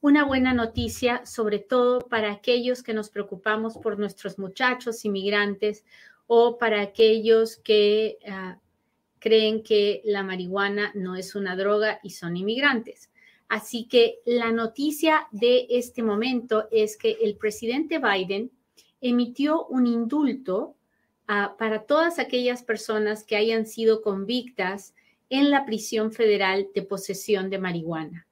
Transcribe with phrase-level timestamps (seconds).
[0.00, 5.84] una buena noticia, sobre todo para aquellos que nos preocupamos por nuestros muchachos inmigrantes
[6.26, 8.58] o para aquellos que ah,
[9.18, 13.10] creen que la marihuana no es una droga y son inmigrantes.
[13.48, 18.50] Así que la noticia de este momento es que el presidente Biden
[19.00, 20.76] emitió un indulto
[21.26, 24.94] ah, para todas aquellas personas que hayan sido convictas
[25.28, 28.26] en la prisión federal de posesión de marihuana.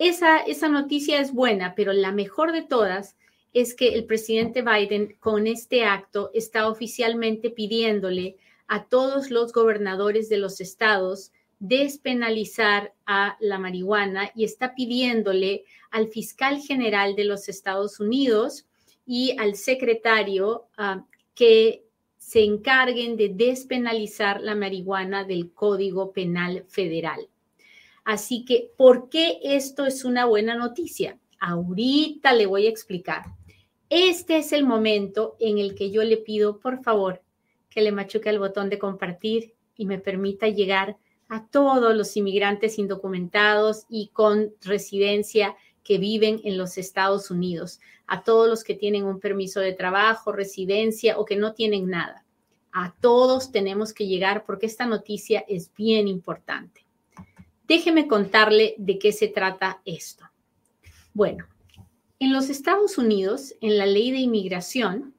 [0.00, 3.18] Esa, esa noticia es buena, pero la mejor de todas
[3.52, 10.30] es que el presidente Biden con este acto está oficialmente pidiéndole a todos los gobernadores
[10.30, 17.50] de los estados despenalizar a la marihuana y está pidiéndole al fiscal general de los
[17.50, 18.64] Estados Unidos
[19.04, 21.84] y al secretario ah, que
[22.16, 27.28] se encarguen de despenalizar la marihuana del Código Penal Federal.
[28.04, 31.18] Así que, ¿por qué esto es una buena noticia?
[31.38, 33.24] Ahorita le voy a explicar.
[33.88, 37.22] Este es el momento en el que yo le pido, por favor,
[37.68, 40.96] que le machuque el botón de compartir y me permita llegar
[41.28, 48.22] a todos los inmigrantes indocumentados y con residencia que viven en los Estados Unidos, a
[48.22, 52.24] todos los que tienen un permiso de trabajo, residencia o que no tienen nada.
[52.72, 56.84] A todos tenemos que llegar porque esta noticia es bien importante.
[57.70, 60.24] Déjeme contarle de qué se trata esto.
[61.14, 61.46] Bueno,
[62.18, 65.14] en los Estados Unidos, en la ley de inmigración,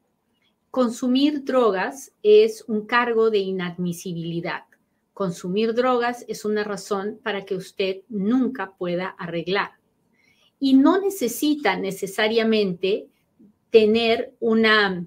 [0.70, 4.66] consumir drogas es un cargo de inadmisibilidad.
[5.14, 9.72] Consumir drogas es una razón para que usted nunca pueda arreglar
[10.60, 13.08] y no necesita necesariamente
[13.70, 15.06] tener una,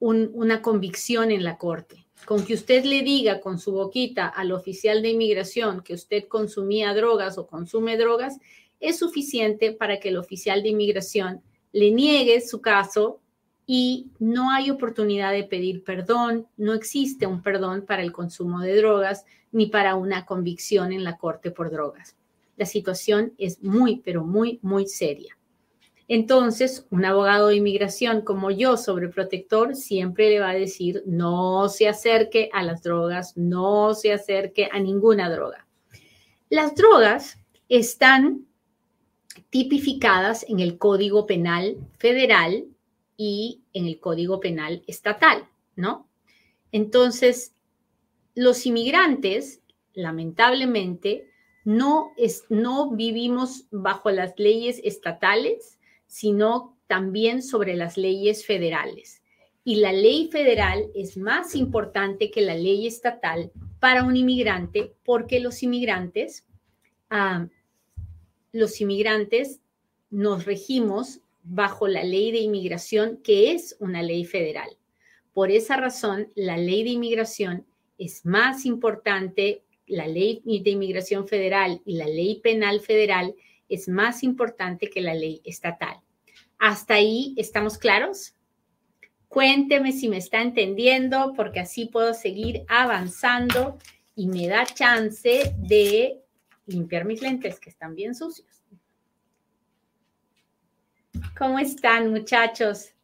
[0.00, 2.01] una convicción en la corte.
[2.26, 6.94] Con que usted le diga con su boquita al oficial de inmigración que usted consumía
[6.94, 8.38] drogas o consume drogas,
[8.80, 13.20] es suficiente para que el oficial de inmigración le niegue su caso
[13.66, 18.76] y no hay oportunidad de pedir perdón, no existe un perdón para el consumo de
[18.76, 22.16] drogas ni para una convicción en la corte por drogas
[22.56, 25.36] la situación es muy, pero muy, muy seria.
[26.14, 31.88] Entonces, un abogado de inmigración como yo, sobreprotector, siempre le va a decir, no se
[31.88, 35.66] acerque a las drogas, no se acerque a ninguna droga.
[36.50, 37.38] Las drogas
[37.70, 38.44] están
[39.48, 42.66] tipificadas en el Código Penal Federal
[43.16, 46.10] y en el Código Penal Estatal, ¿no?
[46.72, 47.54] Entonces,
[48.34, 49.62] los inmigrantes,
[49.94, 51.30] lamentablemente,
[51.64, 52.12] no,
[52.90, 55.78] vivimos bajo las leyes estatales,
[56.12, 59.22] sino también sobre las leyes federales.
[59.64, 63.50] Y la ley federal es más importante que la ley estatal
[63.80, 66.46] para un inmigrante porque los inmigrantes,
[67.08, 67.48] ah,
[68.52, 69.60] los inmigrantes
[70.10, 74.68] nos regimos bajo la ley de inmigración, que es una ley federal.
[75.32, 77.64] Por esa razón, la ley de inmigración
[77.96, 83.34] es más importante la ley de inmigración federal y la ley penal federal
[83.70, 86.01] es más importante que la ley estatal.
[86.62, 88.36] ¿Hasta ahí estamos claros?
[89.26, 93.78] Cuénteme si me está entendiendo, porque así puedo seguir avanzando
[94.14, 96.22] y me da chance de
[96.66, 98.62] limpiar mis lentes que están bien sucios.
[101.36, 102.94] ¿Cómo están, muchachos?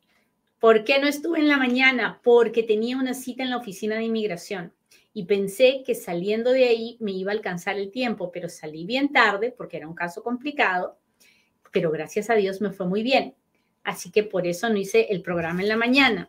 [0.61, 2.21] ¿Por qué no estuve en la mañana?
[2.23, 4.73] Porque tenía una cita en la oficina de inmigración
[5.13, 9.11] y pensé que saliendo de ahí me iba a alcanzar el tiempo, pero salí bien
[9.11, 11.01] tarde porque era un caso complicado,
[11.73, 13.35] pero gracias a Dios me fue muy bien.
[13.89, 16.29] Así que por eso no hice el programa en la mañana,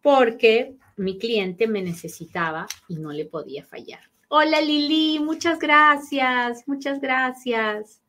[0.00, 4.00] porque mi cliente me necesitaba y no le podía fallar.
[4.28, 8.00] Hola Lili, muchas gracias, muchas gracias.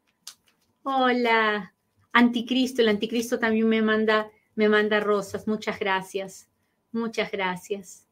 [0.84, 1.74] Hola,
[2.14, 6.50] Anticristo, el Anticristo también me manda, me manda rosas, muchas gracias,
[6.94, 8.08] muchas gracias.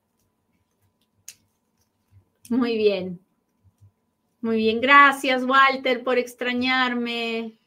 [2.50, 3.22] Muy bien.
[4.42, 7.58] Muy bien, gracias Walter por extrañarme.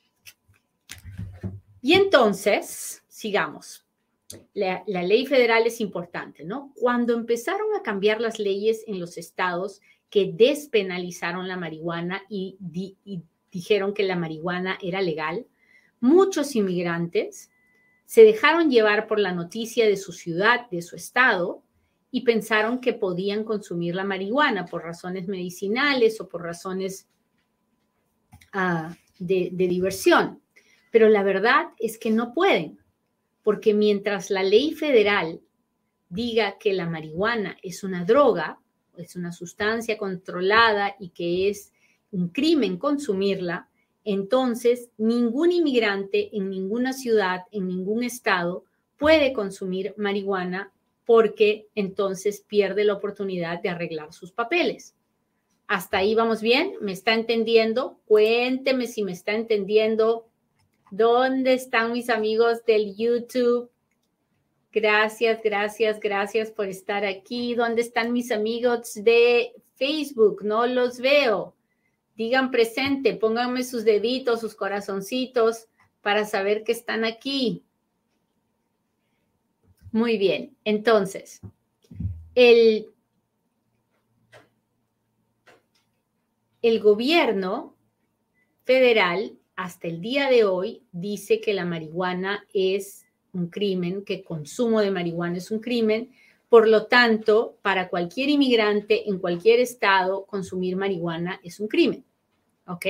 [1.80, 3.84] Y entonces, sigamos.
[4.52, 6.72] La, ley federal es importante, ¿no?
[6.74, 9.80] Cuando empezaron a cambiar las leyes en los estados
[10.10, 12.58] que despenalizaron la marihuana y,
[13.50, 15.46] dijeron que la marihuana era legal,
[16.00, 17.50] muchos inmigrantes
[18.04, 21.62] Se dejaron llevar por la noticia de su ciudad, de su estado,
[22.10, 27.06] y pensaron que podían consumir la marihuana por razones medicinales o por razones
[28.54, 30.40] ah, de diversión.
[30.90, 32.78] Pero la verdad es que no pueden,
[33.42, 35.40] porque mientras la ley federal
[36.08, 38.58] diga que la marihuana es una droga,
[38.96, 41.72] es una sustancia controlada y que es
[42.10, 43.68] un crimen consumirla,
[44.04, 48.64] entonces ningún inmigrante en ninguna ciudad, en ningún estado,
[48.96, 50.72] puede consumir marihuana
[51.04, 54.94] porque entonces pierde la oportunidad de arreglar sus papeles.
[55.66, 57.98] Hasta ahí vamos bien, ¿me está entendiendo?
[58.06, 60.26] Cuénteme si me está entendiendo.
[60.90, 63.70] ¿Dónde están mis amigos del YouTube?
[64.72, 67.54] Gracias, gracias, gracias por estar aquí.
[67.54, 70.42] ¿Dónde están mis amigos de Facebook?
[70.44, 71.54] No los veo.
[72.16, 75.68] Digan presente, pónganme sus deditos, sus corazoncitos
[76.00, 77.64] para saber que están aquí.
[79.92, 81.40] Muy bien, entonces,
[82.34, 82.90] el,
[86.60, 87.74] el gobierno
[88.64, 94.80] federal hasta el día de hoy dice que la marihuana es un crimen, que consumo
[94.80, 96.12] de marihuana es un crimen.
[96.48, 102.04] Por lo tanto, para cualquier inmigrante en cualquier estado, consumir marihuana es un crimen.
[102.68, 102.86] ¿Ok?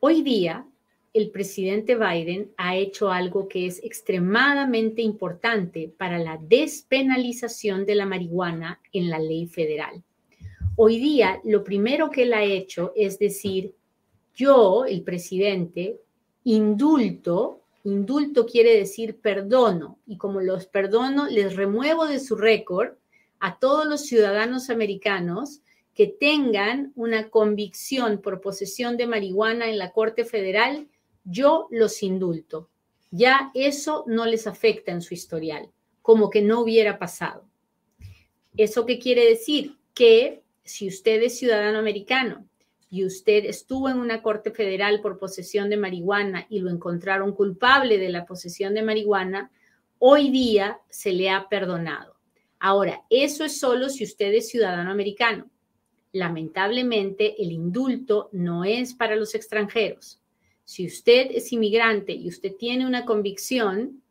[0.00, 0.68] Hoy día,
[1.14, 8.04] el presidente Biden ha hecho algo que es extremadamente importante para la despenalización de la
[8.04, 10.04] marihuana en la ley federal.
[10.84, 13.72] Hoy día, lo primero que él ha hecho es decir,
[14.34, 16.00] yo, el presidente,
[16.42, 22.94] indulto, indulto quiere decir perdono, y como los perdono, les remuevo de su récord
[23.38, 25.60] a todos los ciudadanos americanos
[25.94, 30.88] que tengan una convicción por posesión de marihuana en la Corte Federal
[31.22, 32.70] yo los indulto.
[33.12, 35.70] Ya eso no les afecta en su historial,
[36.02, 37.44] como que no hubiera pasado.
[38.56, 39.76] ¿Eso qué quiere decir?
[39.94, 42.46] Que si usted es ciudadano americano
[42.90, 47.98] y usted estuvo en una corte federal por posesión de marihuana y lo encontraron culpable
[47.98, 49.50] de la posesión de marihuana,
[49.98, 52.16] hoy día se le ha perdonado.
[52.58, 55.50] Ahora, eso es solo si usted es ciudadano americano.
[56.12, 60.20] Lamentablemente, el indulto no es para los extranjeros.
[60.64, 64.02] Si usted es inmigrante y usted tiene una convicción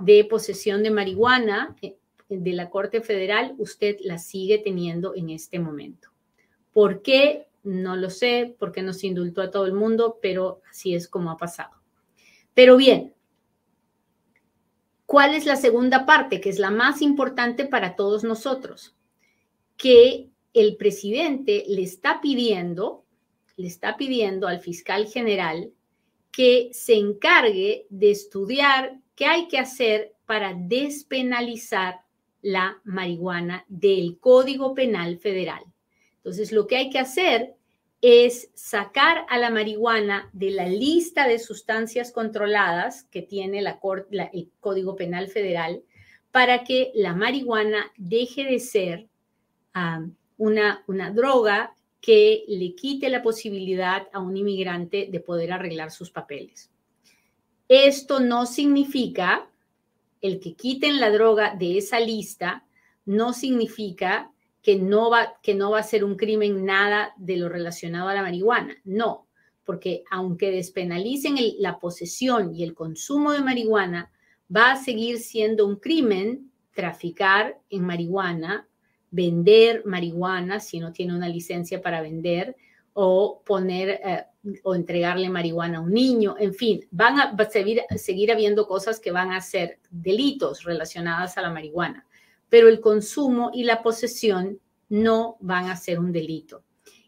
[0.00, 1.96] de posesión de marihuana eh,
[2.28, 6.08] de la Corte Federal, usted la sigue teniendo en este momento.
[6.72, 7.46] ¿Por qué?
[7.62, 11.30] No lo sé, porque no se indultó a todo el mundo, pero así es como
[11.30, 11.72] ha pasado.
[12.54, 13.14] Pero bien,
[15.06, 18.94] ¿cuál es la segunda parte, que es la más importante para todos nosotros?
[19.76, 23.04] Que el presidente le está pidiendo,
[23.56, 25.72] le está pidiendo al fiscal general
[26.30, 32.03] que se encargue de estudiar qué hay que hacer para despenalizar
[32.44, 35.64] la marihuana del Código Penal Federal.
[36.18, 37.54] Entonces, lo que hay que hacer
[38.02, 43.80] es sacar a la marihuana de la lista de sustancias controladas que tiene la,
[44.34, 45.82] el Código Penal Federal
[46.30, 49.08] para que la marihuana deje de ser
[50.36, 56.10] una, una droga que le quite la posibilidad a un inmigrante de poder arreglar sus
[56.10, 56.70] papeles.
[57.68, 59.48] Esto no significa,
[60.24, 62.64] el que quiten la droga de esa lista,
[63.04, 67.50] no significa que no va, que no va a ser un crimen nada de lo
[67.50, 68.74] relacionado a la marihuana.
[68.84, 69.26] No,
[69.64, 74.10] porque aunque despenalicen la posesión y el consumo de marihuana,
[74.54, 78.66] va a seguir siendo un crimen traficar en marihuana
[79.10, 82.56] vender marihuana si no tiene una licencia para vender
[82.94, 84.24] o poner eh,
[84.62, 89.32] o entregarle marihuana a un niño, en fin, van a seguir, habiendo cosas que van
[89.32, 92.06] a ser delitos relacionadas a la marihuana,
[92.48, 94.58] pero el consumo y la posesión
[94.88, 96.62] no van a ser un delito.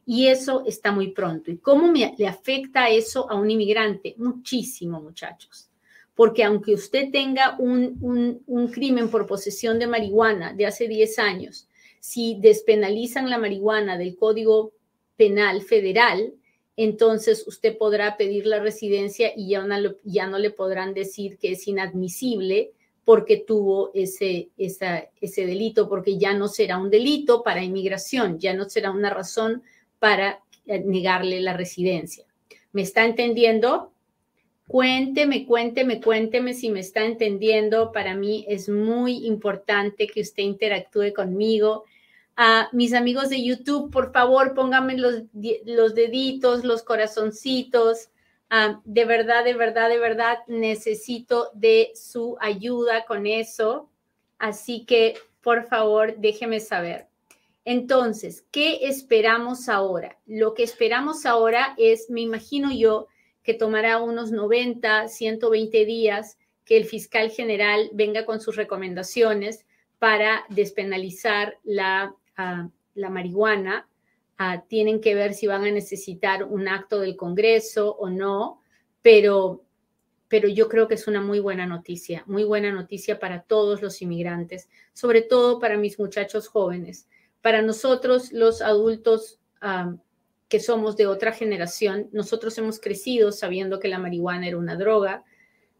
[0.04, 1.50] Y eso está muy pronto.
[1.50, 4.14] ¿Y cómo le afecta eso a un inmigrante?
[4.18, 5.68] Muchísimo, muchachos.
[6.14, 11.18] Porque aunque usted tenga un, un, un crimen por posesión de marihuana de hace 10
[11.18, 11.68] años,
[12.00, 14.72] si despenalizan la marihuana del Código
[15.16, 16.34] Penal Federal,
[16.76, 19.66] entonces usted podrá pedir la residencia y ya,
[20.04, 22.72] ya no le podrán decir que es inadmisible
[23.04, 28.68] porque tuvo ese, ese delito, porque ya no será un delito para inmigración, ya no
[28.68, 29.62] será una razón
[30.00, 32.24] para eh, negarle la residencia.
[32.72, 33.92] ¿Me está entendiendo?
[34.66, 37.92] Cuénteme, cuénteme, cuénteme si me está entendiendo.
[37.92, 41.84] Para mí es muy importante que usted interactúe conmigo
[42.36, 45.22] a mis amigos de YouTube, por favor, pónganme los,
[45.64, 48.10] los deditos, los corazoncitos
[48.48, 53.90] Ah, de verdad, de verdad, de verdad, necesito de su ayuda con eso.
[54.38, 57.08] Así que, por favor, déjeme saber.
[57.64, 60.18] Entonces, ¿qué esperamos ahora?
[60.26, 63.08] Lo que esperamos ahora es, me imagino yo,
[63.42, 69.66] que tomará unos 90, 120 días que el fiscal general venga con sus recomendaciones
[69.98, 73.88] para despenalizar la, ah, la marihuana.
[74.38, 78.60] Ah, tienen que ver si van a necesitar un acto del Congreso o no,
[79.00, 79.64] pero,
[80.28, 84.02] pero yo creo que es una muy buena noticia, muy buena noticia para todos los
[84.02, 87.08] inmigrantes, sobre todo para mis muchachos jóvenes
[87.46, 89.38] para nosotros, los adultos
[90.48, 95.22] que somos de otra generación, nosotros hemos crecido sabiendo que la marihuana era una droga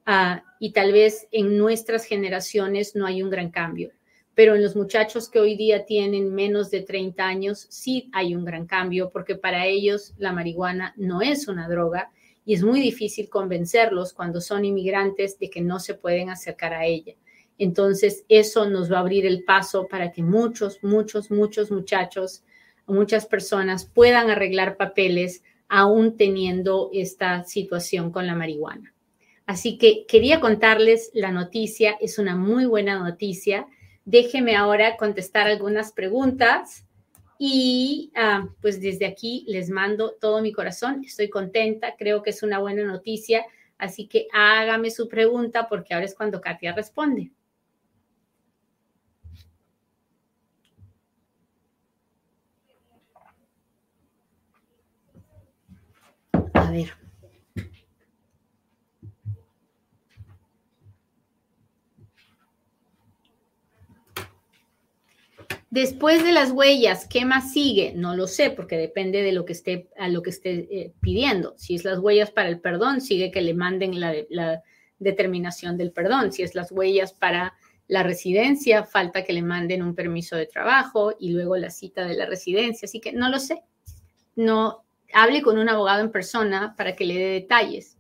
[0.07, 3.91] ah, y tal vez en nuestras generaciones no hay un gran cambio.
[4.37, 8.45] Pero en los muchachos que hoy día tienen menos de 30 años, sí hay un
[8.45, 12.13] gran cambio porque para ellos la marihuana no es una droga
[12.45, 16.85] y es muy difícil convencerlos cuando son inmigrantes de que no se pueden acercar a
[16.85, 17.15] ella.
[17.57, 22.45] Entonces, eso nos va a abrir el paso para que muchos, muchos, muchos muchachos,
[22.87, 28.93] muchas personas puedan arreglar papeles aún teniendo esta situación con la marihuana.
[29.47, 33.67] Así que quería contarles la noticia, es una muy buena noticia.
[34.07, 36.87] Déjeme ahora contestar algunas preguntas
[37.41, 41.03] y ah, pues desde aquí les mando todo mi corazón.
[41.05, 43.45] Estoy contenta, creo que es una buena noticia,
[43.79, 47.33] así que hágame su pregunta porque ahora es cuando Katia responde.
[56.55, 57.06] A ver.
[65.77, 67.93] Después de las huellas, ¿qué más sigue?
[67.95, 71.53] No lo sé, porque depende de lo que esté, a lo que esté eh, pidiendo.
[71.59, 74.63] Si es las huellas para el perdón, sigue que le manden la, la,
[74.99, 76.33] determinación del perdón.
[76.33, 77.53] Si es las huellas para
[77.89, 82.15] la residencia, falta que le manden un permiso de trabajo y luego la cita de
[82.15, 82.87] la residencia.
[82.87, 83.63] Así que no lo sé.
[84.35, 87.99] No, hable con un abogado en persona para que le dé detalles.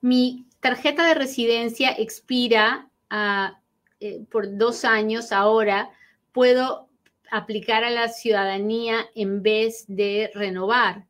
[0.00, 3.60] Mi tarjeta de residencia expira ah,
[4.00, 5.90] eh, por dos años ahora.
[6.32, 6.88] Puedo
[7.30, 11.06] aplicar a la ciudadanía en vez de renovar.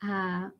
[0.00, 0.52] Ah,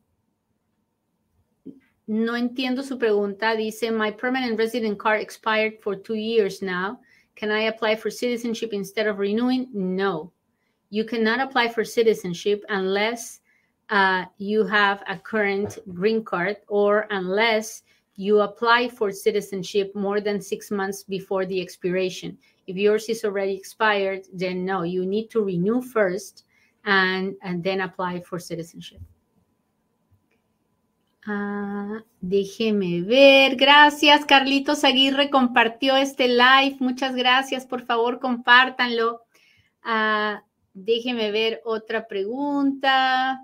[2.07, 3.55] no entiendo su pregunta.
[3.55, 6.99] Dice, my permanent resident card expired for two years now.
[7.35, 9.69] Can I apply for citizenship instead of renewing?
[9.73, 10.31] No.
[10.89, 13.41] You cannot apply for citizenship unless
[13.89, 17.83] uh, you have a current green card or unless
[18.15, 22.37] you apply for citizenship more than six months before the expiration.
[22.67, 26.45] If yours is already expired, then no, you need to renew first
[26.85, 29.01] and, and then apply for citizenship.
[31.25, 33.55] Ah, déjeme ver.
[33.55, 36.77] Gracias, Carlitos Aguirre compartió este live.
[36.79, 37.65] Muchas gracias.
[37.65, 39.21] Por favor, compártanlo.
[39.83, 40.43] Ah,
[40.73, 43.39] déjeme ver otra pregunta.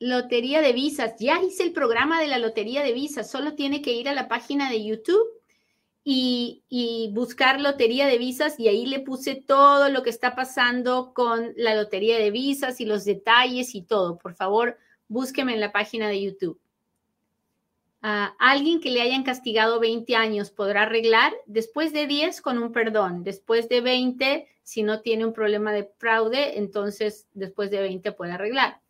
[0.00, 1.14] Lotería de visas.
[1.20, 3.30] Ya hice el programa de la Lotería de visas.
[3.30, 5.40] Solo tiene que ir a la página de YouTube
[6.04, 11.52] y, buscar lotería de visas y ahí le puse todo lo que está pasando con
[11.56, 14.18] la lotería de visas y los detalles y todo.
[14.18, 14.78] Por favor,
[15.08, 16.60] búsqueme en la página de YouTube.
[18.02, 22.72] Uh, alguien que le hayan castigado 20 años podrá arreglar después de 10 con un
[22.72, 28.12] perdón, después de 20, si no tiene un problema de fraude, entonces después de 20
[28.12, 28.80] puede arreglar.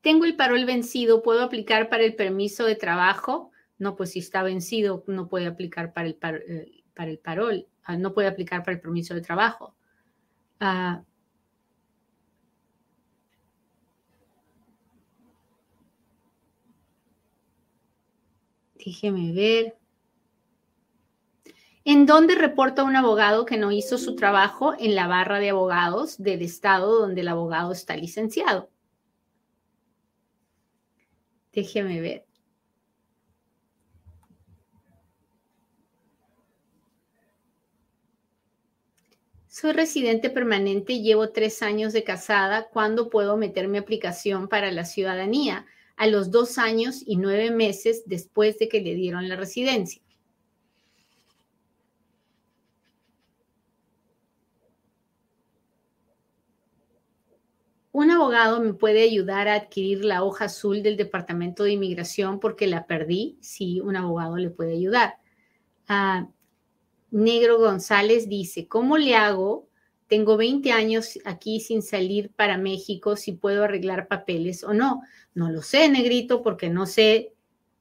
[0.00, 3.50] Tengo el parol vencido, ¿puedo aplicar para el permiso de trabajo?
[3.78, 7.96] No, pues si está vencido, no puede aplicar para el, eh, para el parol, ah,
[7.96, 9.74] no puede aplicar para el permiso de trabajo.
[10.60, 11.02] Ah,
[18.74, 19.76] déjeme ver.
[21.84, 24.74] ¿En dónde reporta un abogado que no hizo su trabajo?
[24.78, 28.70] En la barra de abogados del estado donde el abogado está licenciado.
[31.58, 32.24] Déjeme ver.
[39.48, 42.68] Soy residente permanente, llevo tres años de casada.
[42.68, 45.66] ¿Cuándo puedo meter mi aplicación para la ciudadanía?
[45.96, 50.00] A los dos años y nueve meses después de que le dieron la residencia.
[57.98, 62.66] un abogado me puede ayudar a adquirir la hoja azul del Departamento de Inmigración porque
[62.66, 63.38] la perdí.
[63.40, 65.14] Sí, un abogado le puede ayudar.
[65.86, 66.28] Ah,
[67.10, 69.68] Negro González dice, ¿cómo le hago?
[70.06, 75.02] Tengo 20 años aquí sin salir para México, si puedo arreglar papeles o no.
[75.34, 77.32] No lo sé, Negrito, porque no sé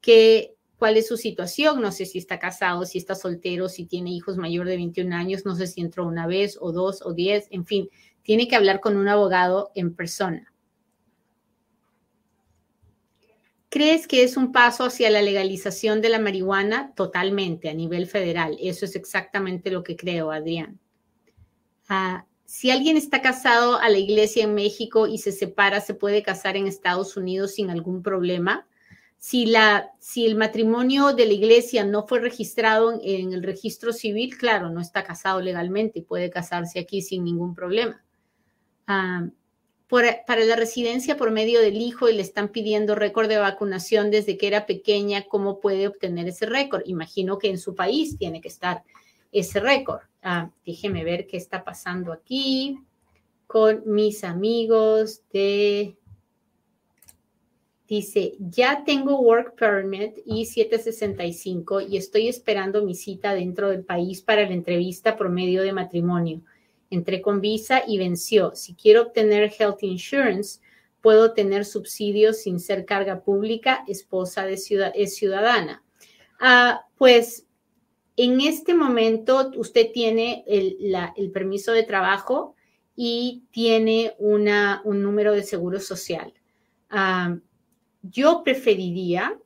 [0.01, 1.82] qué, cuál es su situación.
[1.82, 5.46] No sé si está casado, si está soltero, si tiene hijos mayor de 21 años.
[5.46, 7.48] No sé si entró una vez o dos o diez.
[7.50, 7.89] En fin,
[8.27, 10.53] tiene que hablar con un abogado en persona.
[13.69, 16.93] ¿Crees que es un paso hacia la legalización de la marihuana?
[16.93, 18.57] Totalmente, a nivel federal.
[18.60, 20.77] Eso es exactamente lo que creo, Adrián.
[21.88, 26.22] Ah, si alguien está casado a la iglesia en México y se separa, ¿se puede
[26.22, 28.67] casar en Estados Unidos sin algún problema?
[29.17, 33.93] Si, la, si el matrimonio de la iglesia no fue registrado en, en el registro
[33.93, 38.03] civil, claro, no está casado legalmente y puede casarse aquí sin ningún problema.
[38.88, 39.27] Ah,
[39.88, 44.38] para la residencia por medio del hijo y le están pidiendo récord de vacunación desde
[44.38, 46.82] que era pequeña, ¿cómo puede obtener ese récord?
[46.86, 48.84] Imagino que en su país tiene que estar
[49.32, 50.01] ese récord.
[50.22, 52.79] Ah, déjeme ver qué está pasando aquí
[53.46, 55.96] con mis amigos de...
[57.88, 64.22] Dice, ya tengo work permit y 765 y estoy esperando mi cita dentro del país
[64.22, 66.41] para la entrevista por medio de matrimonio
[66.89, 68.56] entré con visa y venció.
[68.56, 70.60] Si quiero obtener health insurance,
[71.01, 75.84] puedo tener subsidios sin ser carga pública, esposa de ciudad, es ciudadana.
[76.39, 77.46] Ah, pues
[78.15, 82.56] en este momento usted tiene el, permiso de trabajo
[82.96, 86.34] y tiene una, un número de seguro social.
[86.89, 87.38] Ah,
[88.01, 89.38] yo preferiría,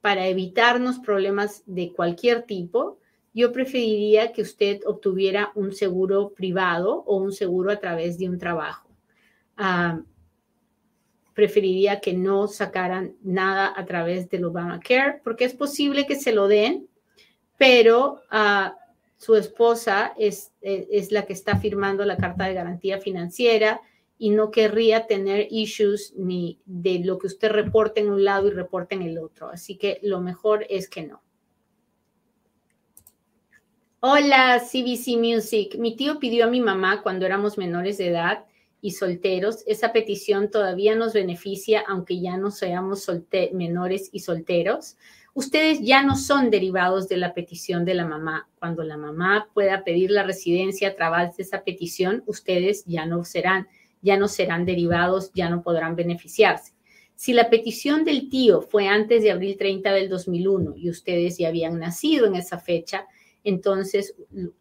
[0.00, 2.98] para evitarnos problemas de cualquier tipo,
[3.34, 8.38] yo preferiría que usted obtuviera un seguro privado o un seguro a través de un
[8.38, 8.88] trabajo.
[9.56, 10.00] Ah,
[11.34, 16.48] preferiría que no sacaran nada a través del Obamacare, porque es posible que se lo
[16.48, 16.88] den,
[17.56, 18.74] pero ah,
[19.16, 23.80] su esposa es, es, la que está firmando la carta de garantía financiera
[24.18, 28.50] y no querría tener issues ni de lo que usted reporte en un lado y
[28.50, 29.48] reporte en el otro.
[29.48, 31.22] Así que lo mejor es que no.
[34.00, 35.74] Hola, CBC Music.
[35.76, 38.44] Mi tío pidió a mi mamá cuando éramos menores de edad
[38.80, 39.64] y solteros.
[39.66, 43.10] Esa petición todavía nos beneficia, aunque ya no seamos
[43.52, 44.96] menores y solteros.
[45.34, 48.48] Ustedes ya no son derivados de la petición de la mamá.
[48.60, 53.24] Cuando la mamá pueda pedir la residencia a través de esa petición, ustedes ya no
[53.24, 53.66] serán,
[54.00, 56.72] ya no serán derivados, ya no podrán beneficiarse.
[57.16, 61.48] Si la petición del tío fue antes de abril 30 del 2001 y ustedes ya
[61.48, 63.08] habían nacido en esa fecha,
[63.44, 64.14] entonces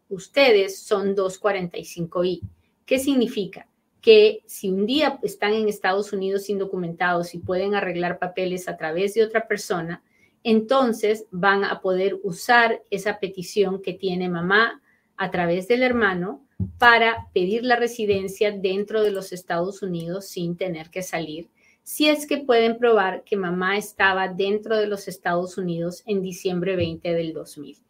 [0.10, 2.42] ustedes son 245i.
[2.86, 3.68] ¿Qué significa?
[4.02, 9.14] Que si un día están en Estados Unidos indocumentados y pueden arreglar papeles a través
[9.14, 10.04] de otra persona,
[10.44, 14.82] entonces van a poder usar esa petición que tiene mamá
[15.18, 16.46] a través del hermano
[16.78, 21.50] para pedir la residencia dentro de los Estados Unidos sin tener que salir,
[21.84, 26.76] si es que pueden probar que mamá estaba dentro de los Estados Unidos en diciembre
[26.76, 27.87] 20 del 2000.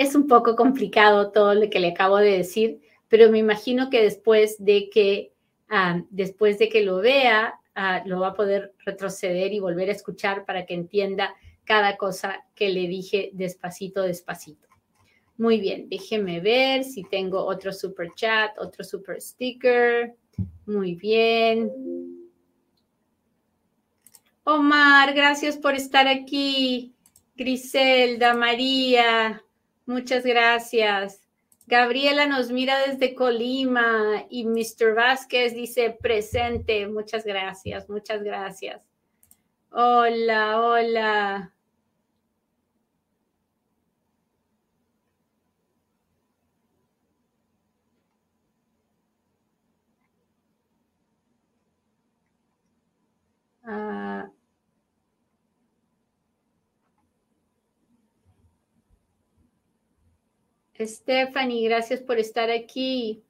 [0.00, 4.00] Es un poco complicado todo lo que le acabo de decir, pero me imagino que
[4.02, 5.34] después de que,
[5.68, 9.92] ah, después de que lo vea, ah, lo va a poder retroceder y volver a
[9.92, 11.34] escuchar para que entienda
[11.64, 14.66] cada cosa que le dije despacito, despacito.
[15.36, 20.14] Muy bien, déjeme ver si tengo otro super chat, otro super sticker.
[20.64, 21.70] Muy bien.
[24.44, 26.94] Omar, gracias por estar aquí.
[27.36, 29.44] Griselda, María,
[29.90, 31.20] Muchas gracias.
[31.66, 34.94] Gabriela nos mira desde Colima y Mr.
[34.94, 36.86] Vázquez dice presente.
[36.86, 38.80] Muchas gracias, muchas gracias.
[39.72, 41.54] Hola, hola.
[53.64, 54.30] Ah,
[60.86, 63.22] Stephanie, gracias por estar aquí.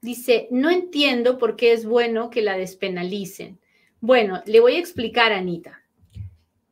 [0.00, 3.58] Dice, no entiendo por qué es bueno que la despenalicen.
[4.00, 5.82] Bueno, le voy a explicar, Anita.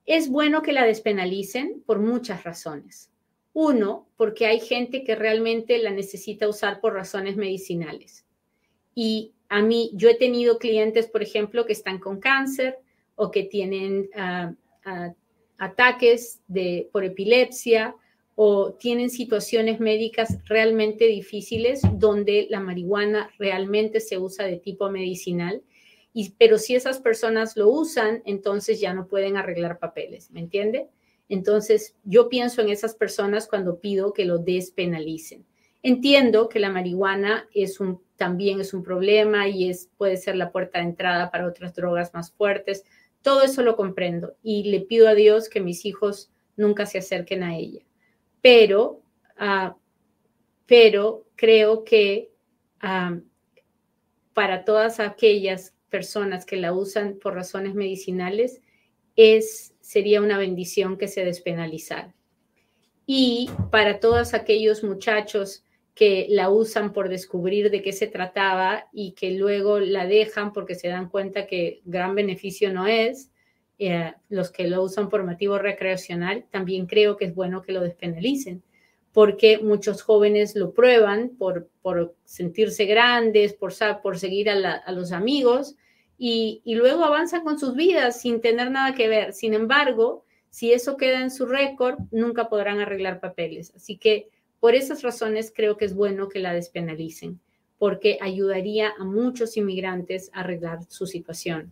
[0.07, 3.11] Es bueno que la despenalicen por muchas razones.
[3.53, 8.27] Uno, porque hay gente que realmente la necesita usar por razones medicinales.
[8.95, 12.79] Y a mí, yo he tenido clientes, por ejemplo, que están con cáncer
[13.17, 15.13] o que tienen uh,
[15.59, 17.95] ataques de, por epilepsia
[18.35, 25.63] o tienen situaciones médicas realmente difíciles donde la marihuana realmente se usa de tipo medicinal.
[26.13, 30.89] Y, pero si esas personas lo usan, entonces ya no pueden arreglar papeles, ¿me entiende?
[31.29, 35.45] Entonces, yo pienso en esas personas cuando pido que lo despenalicen.
[35.83, 40.51] Entiendo que la marihuana es un, también es un problema y es, puede ser la
[40.51, 42.85] puerta de entrada para otras drogas más fuertes.
[43.25, 47.43] Todo eso lo comprendo y le pido a Dios que mis hijos nunca se acerquen
[47.43, 47.81] a ella.
[48.43, 49.01] Pero,
[49.41, 49.75] uh,
[50.67, 52.31] pero creo que
[52.83, 53.19] uh,
[54.35, 58.61] para todas aquellas personas que la usan por razones medicinales,
[59.17, 62.15] es, sería una bendición que se despenalizara.
[63.07, 65.64] Y para todos aquellos muchachos
[65.95, 70.75] que la usan por descubrir de qué se trataba y que luego la dejan porque
[70.75, 73.31] se dan cuenta que gran beneficio no es,
[73.79, 77.81] eh, los que lo usan por motivo recreacional, también creo que es bueno que lo
[77.81, 78.63] despenalicen,
[79.13, 85.13] porque muchos jóvenes lo prueban por, por sentirse grandes, por, por seguir a, a los
[85.13, 85.77] amigos
[86.19, 89.33] y, y luego avanzan con sus vidas sin tener nada que ver.
[89.33, 93.73] Sin embargo, si eso queda en su récord, nunca podrán arreglar papeles.
[93.77, 94.29] Así que
[94.65, 97.39] por esas razones creo que es bueno que la despenalicen,
[97.77, 101.71] porque ayudaría a muchos inmigrantes a arreglar su situación.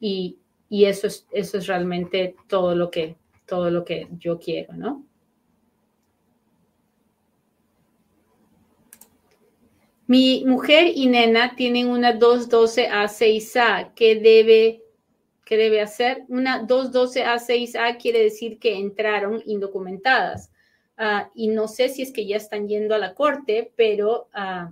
[0.00, 0.38] Y,
[0.70, 5.04] eso, es, eso es realmente todo lo, que, todo lo que yo quiero, ¿no?
[10.06, 13.92] Mi mujer y nena tienen una 212A6A.
[13.94, 14.82] ¿Qué debe,
[15.44, 16.24] qué debe hacer?
[16.28, 20.50] Una 212A6A quiere decir que entraron indocumentadas.
[21.02, 24.70] Ah, y no sé si es que ya están yendo a la corte, pero uh,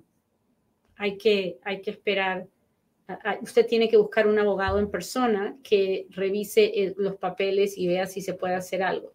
[0.96, 2.46] hay, que, hay que esperar.
[3.08, 7.86] Uh, usted tiene que buscar un abogado en persona que revise eh, los papeles y
[7.86, 9.10] vea si se puede hacer algo.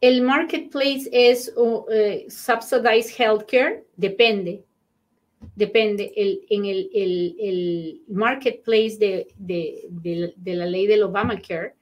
[0.00, 1.86] El marketplace es uh,
[2.28, 4.64] subsidized healthcare, depende.
[5.54, 6.12] Depende.
[6.16, 9.86] El, en el, el, el marketplace de, de,
[10.34, 11.75] de, la ley del Obamacare,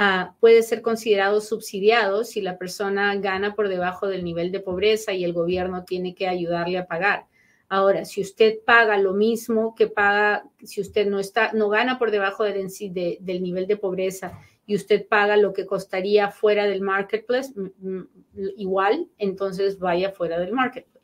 [0.00, 5.12] Ah, puede ser considerado subsidiado si la persona gana por debajo del nivel de pobreza
[5.12, 7.26] y el gobierno tiene que ayudarle a pagar.
[7.68, 12.12] Ahora, si usted paga lo mismo que paga, si usted no está, no gana por
[12.12, 12.68] debajo del,
[13.18, 17.52] del nivel de pobreza y usted paga lo que costaría fuera del marketplace,
[18.56, 20.97] igual, entonces vaya fuera del marketplace.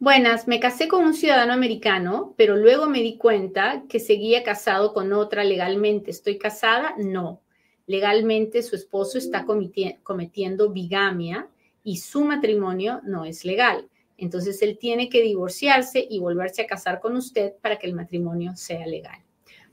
[0.00, 4.94] Buenas, me casé con un ciudadano americano, pero luego me di cuenta que seguía casado
[4.94, 6.12] con otra legalmente.
[6.12, 6.94] ¿Estoy casada?
[6.98, 7.42] No.
[7.88, 11.48] Legalmente su esposo está cometiendo bigamia
[11.82, 13.88] y su matrimonio no es legal.
[14.16, 18.54] Entonces él tiene que divorciarse y volverse a casar con usted para que el matrimonio
[18.54, 19.18] sea legal.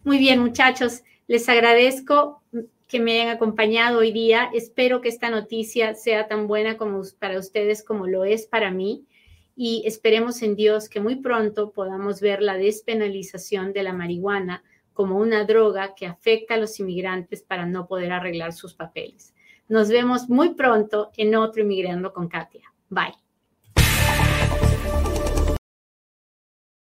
[0.03, 2.41] Muy bien, muchachos, les agradezco
[2.87, 4.49] que me hayan acompañado hoy día.
[4.55, 9.05] Espero que esta noticia sea tan buena como para ustedes como lo es para mí
[9.55, 14.63] y esperemos en Dios que muy pronto podamos ver la despenalización de la marihuana
[14.93, 19.33] como una droga que afecta a los inmigrantes para no poder arreglar sus papeles.
[19.67, 22.71] Nos vemos muy pronto en otro Inmigrando con Katia.
[22.89, 23.24] Bye.